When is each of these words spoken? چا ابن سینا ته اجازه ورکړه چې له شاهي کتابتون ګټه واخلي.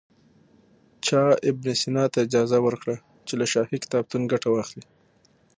چا 1.05 1.21
ابن 1.49 1.65
سینا 1.81 2.03
ته 2.13 2.19
اجازه 2.27 2.57
ورکړه 2.65 2.95
چې 3.27 3.33
له 3.39 3.45
شاهي 3.53 3.77
کتابتون 3.83 4.21
ګټه 4.33 4.47
واخلي. 4.51 4.83